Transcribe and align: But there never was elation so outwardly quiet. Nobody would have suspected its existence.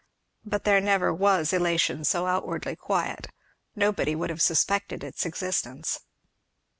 But 0.43 0.63
there 0.63 0.81
never 0.81 1.13
was 1.13 1.53
elation 1.53 2.03
so 2.05 2.25
outwardly 2.25 2.75
quiet. 2.75 3.27
Nobody 3.75 4.15
would 4.15 4.31
have 4.31 4.41
suspected 4.41 5.03
its 5.03 5.27
existence. 5.27 5.99